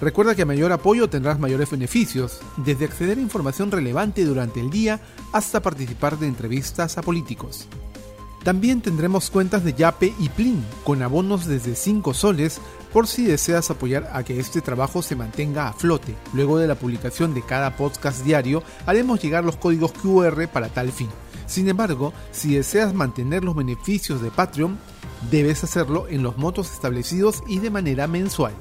Recuerda 0.00 0.34
que 0.34 0.42
a 0.42 0.46
mayor 0.46 0.72
apoyo 0.72 1.08
tendrás 1.08 1.38
mayores 1.38 1.70
beneficios, 1.70 2.40
desde 2.56 2.86
acceder 2.86 3.18
a 3.18 3.22
información 3.22 3.70
relevante 3.70 4.24
durante 4.24 4.58
el 4.58 4.68
día 4.68 5.00
hasta 5.32 5.62
participar 5.62 6.18
de 6.18 6.26
entrevistas 6.26 6.98
a 6.98 7.02
políticos. 7.02 7.68
También 8.42 8.80
tendremos 8.80 9.30
cuentas 9.30 9.62
de 9.62 9.74
Yape 9.74 10.14
y 10.18 10.28
Plin, 10.30 10.64
con 10.82 11.02
abonos 11.02 11.46
desde 11.46 11.74
5 11.74 12.14
soles 12.14 12.60
por 12.92 13.06
si 13.06 13.24
deseas 13.24 13.70
apoyar 13.70 14.10
a 14.12 14.22
que 14.22 14.38
este 14.38 14.60
trabajo 14.60 15.02
se 15.02 15.16
mantenga 15.16 15.68
a 15.68 15.72
flote. 15.72 16.14
Luego 16.32 16.58
de 16.58 16.66
la 16.66 16.74
publicación 16.74 17.34
de 17.34 17.42
cada 17.42 17.76
podcast 17.76 18.24
diario, 18.24 18.62
haremos 18.86 19.20
llegar 19.20 19.44
los 19.44 19.56
códigos 19.56 19.92
QR 19.92 20.48
para 20.48 20.68
tal 20.68 20.92
fin. 20.92 21.08
Sin 21.46 21.68
embargo, 21.68 22.12
si 22.30 22.54
deseas 22.54 22.94
mantener 22.94 23.42
los 23.42 23.56
beneficios 23.56 24.20
de 24.20 24.30
Patreon, 24.30 24.78
debes 25.30 25.64
hacerlo 25.64 26.06
en 26.08 26.22
los 26.22 26.36
montos 26.36 26.72
establecidos 26.72 27.42
y 27.46 27.58
de 27.58 27.70
manera 27.70 28.06
mensual. 28.06 28.54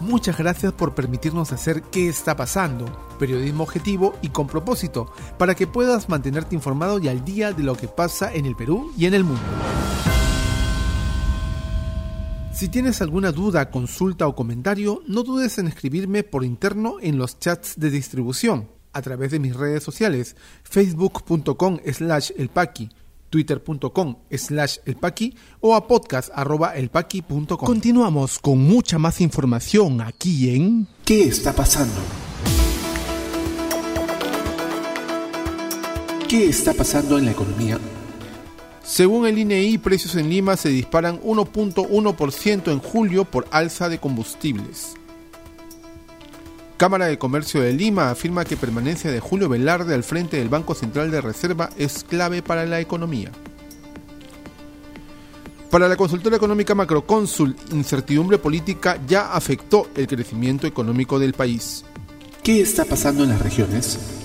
Muchas 0.00 0.38
gracias 0.38 0.72
por 0.72 0.94
permitirnos 0.94 1.52
hacer 1.52 1.82
qué 1.82 2.08
está 2.08 2.34
pasando, 2.34 2.86
periodismo 3.18 3.64
objetivo 3.64 4.14
y 4.22 4.30
con 4.30 4.46
propósito, 4.46 5.12
para 5.38 5.54
que 5.54 5.66
puedas 5.66 6.08
mantenerte 6.08 6.54
informado 6.54 6.98
y 6.98 7.08
al 7.08 7.22
día 7.22 7.52
de 7.52 7.62
lo 7.62 7.74
que 7.74 7.86
pasa 7.86 8.32
en 8.32 8.46
el 8.46 8.56
Perú 8.56 8.90
y 8.96 9.04
en 9.04 9.12
el 9.12 9.24
mundo. 9.24 9.42
Si 12.60 12.68
tienes 12.68 13.00
alguna 13.00 13.32
duda, 13.32 13.70
consulta 13.70 14.28
o 14.28 14.34
comentario, 14.34 15.00
no 15.06 15.22
dudes 15.22 15.56
en 15.56 15.66
escribirme 15.66 16.24
por 16.24 16.44
interno 16.44 16.96
en 17.00 17.16
los 17.16 17.38
chats 17.38 17.80
de 17.80 17.88
distribución, 17.88 18.68
a 18.92 19.00
través 19.00 19.30
de 19.30 19.38
mis 19.38 19.56
redes 19.56 19.82
sociales, 19.82 20.36
facebook.com 20.64 21.78
slash 21.90 22.32
elpaqui, 22.36 22.90
twitter.com 23.30 24.16
slash 24.30 24.76
elpaqui 24.84 25.34
o 25.60 25.74
a 25.74 25.88
podcast 25.88 26.28
arroba 26.34 26.76
elpaqui.com. 26.76 27.56
Continuamos 27.56 28.38
con 28.38 28.58
mucha 28.58 28.98
más 28.98 29.22
información 29.22 30.02
aquí 30.02 30.54
en... 30.54 30.86
¿Qué 31.06 31.22
está 31.22 31.54
pasando? 31.54 31.98
¿Qué 36.28 36.50
está 36.50 36.74
pasando 36.74 37.16
en 37.16 37.24
la 37.24 37.30
economía? 37.30 37.78
Según 38.90 39.24
el 39.24 39.38
INEI, 39.38 39.78
precios 39.78 40.16
en 40.16 40.28
Lima 40.28 40.56
se 40.56 40.68
disparan 40.68 41.20
1.1% 41.20 42.72
en 42.72 42.80
julio 42.80 43.24
por 43.24 43.46
alza 43.52 43.88
de 43.88 43.98
combustibles. 43.98 44.94
Cámara 46.76 47.06
de 47.06 47.16
Comercio 47.16 47.60
de 47.60 47.72
Lima 47.72 48.10
afirma 48.10 48.44
que 48.44 48.56
permanencia 48.56 49.12
de 49.12 49.20
Julio 49.20 49.48
Velarde 49.48 49.94
al 49.94 50.02
frente 50.02 50.38
del 50.38 50.48
Banco 50.48 50.74
Central 50.74 51.12
de 51.12 51.20
Reserva 51.20 51.70
es 51.78 52.02
clave 52.02 52.42
para 52.42 52.66
la 52.66 52.80
economía. 52.80 53.30
Para 55.70 55.86
la 55.86 55.94
consultora 55.94 56.34
económica 56.34 56.74
Macrocónsul, 56.74 57.54
incertidumbre 57.70 58.38
política 58.38 58.98
ya 59.06 59.32
afectó 59.32 59.88
el 59.94 60.08
crecimiento 60.08 60.66
económico 60.66 61.20
del 61.20 61.34
país. 61.34 61.84
¿Qué 62.42 62.60
está 62.60 62.84
pasando 62.84 63.22
en 63.22 63.28
las 63.28 63.40
regiones? 63.40 64.19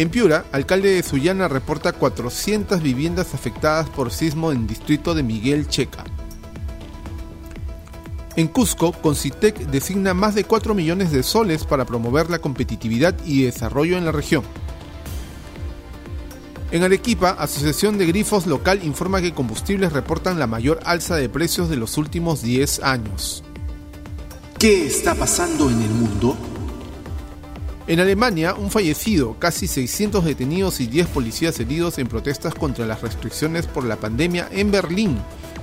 En 0.00 0.08
Piura, 0.08 0.46
alcalde 0.52 0.94
de 0.94 1.02
Sullana 1.02 1.46
reporta 1.46 1.92
400 1.92 2.80
viviendas 2.80 3.34
afectadas 3.34 3.90
por 3.90 4.10
sismo 4.10 4.50
en 4.50 4.66
distrito 4.66 5.14
de 5.14 5.22
Miguel 5.22 5.68
Checa. 5.68 6.04
En 8.34 8.48
Cusco, 8.48 8.92
Concitec 8.92 9.58
designa 9.66 10.14
más 10.14 10.34
de 10.34 10.44
4 10.44 10.74
millones 10.74 11.12
de 11.12 11.22
soles 11.22 11.64
para 11.64 11.84
promover 11.84 12.30
la 12.30 12.38
competitividad 12.38 13.14
y 13.26 13.42
desarrollo 13.42 13.98
en 13.98 14.06
la 14.06 14.12
región. 14.12 14.42
En 16.70 16.82
Arequipa, 16.82 17.36
Asociación 17.38 17.98
de 17.98 18.06
Grifos 18.06 18.46
Local 18.46 18.82
informa 18.82 19.20
que 19.20 19.34
combustibles 19.34 19.92
reportan 19.92 20.38
la 20.38 20.46
mayor 20.46 20.80
alza 20.86 21.16
de 21.16 21.28
precios 21.28 21.68
de 21.68 21.76
los 21.76 21.98
últimos 21.98 22.40
10 22.40 22.84
años. 22.84 23.44
¿Qué 24.58 24.86
está 24.86 25.14
pasando 25.14 25.68
en 25.68 25.82
el 25.82 25.90
mundo? 25.90 26.38
En 27.90 27.98
Alemania, 27.98 28.54
un 28.54 28.70
fallecido, 28.70 29.34
casi 29.40 29.66
600 29.66 30.24
detenidos 30.24 30.78
y 30.78 30.86
10 30.86 31.08
policías 31.08 31.58
heridos 31.58 31.98
en 31.98 32.06
protestas 32.06 32.54
contra 32.54 32.86
las 32.86 33.02
restricciones 33.02 33.66
por 33.66 33.84
la 33.84 33.96
pandemia 33.96 34.48
en 34.52 34.70
Berlín. 34.70 35.18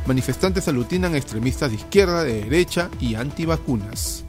Manifestantes 0.06 0.68
aglutinan 0.68 1.14
a 1.14 1.18
extremistas 1.18 1.70
de 1.70 1.78
izquierda, 1.78 2.26
de 2.26 2.44
derecha 2.44 2.90
y 3.00 3.16
antivacunas. 3.16 4.26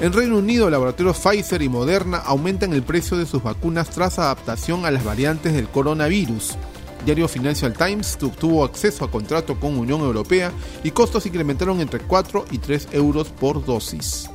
En 0.00 0.14
Reino 0.14 0.38
Unido, 0.38 0.70
laboratorios 0.70 1.18
Pfizer 1.18 1.60
y 1.60 1.68
Moderna 1.68 2.16
aumentan 2.16 2.72
el 2.72 2.82
precio 2.82 3.18
de 3.18 3.26
sus 3.26 3.42
vacunas 3.42 3.90
tras 3.90 4.18
adaptación 4.18 4.86
a 4.86 4.90
las 4.90 5.04
variantes 5.04 5.52
del 5.52 5.68
coronavirus. 5.68 6.56
Diario 7.04 7.28
Financial 7.28 7.74
Times 7.74 8.16
tuvo 8.16 8.64
acceso 8.64 9.04
a 9.04 9.10
contrato 9.10 9.60
con 9.60 9.76
Unión 9.76 10.00
Europea 10.00 10.50
y 10.82 10.92
costos 10.92 11.26
incrementaron 11.26 11.82
entre 11.82 12.00
4 12.00 12.46
y 12.52 12.56
3 12.56 12.88
euros 12.92 13.28
por 13.28 13.62
dosis. 13.62 14.30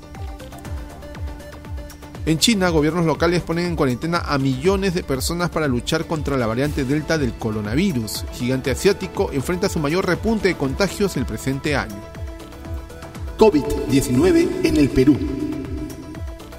En 2.25 2.37
China, 2.37 2.69
gobiernos 2.69 3.05
locales 3.05 3.41
ponen 3.41 3.65
en 3.65 3.75
cuarentena 3.75 4.19
a 4.19 4.37
millones 4.37 4.93
de 4.93 5.03
personas 5.03 5.49
para 5.49 5.67
luchar 5.67 6.05
contra 6.05 6.37
la 6.37 6.47
variante 6.47 6.83
Delta 6.83 7.17
del 7.17 7.33
coronavirus. 7.33 8.25
Gigante 8.33 8.71
asiático 8.71 9.31
enfrenta 9.31 9.69
su 9.69 9.79
mayor 9.79 10.05
repunte 10.05 10.49
de 10.49 10.55
contagios 10.55 11.15
el 11.17 11.25
presente 11.25 11.75
año. 11.75 11.95
COVID-19 13.37 14.65
en 14.65 14.77
el 14.77 14.89
Perú. 14.89 15.17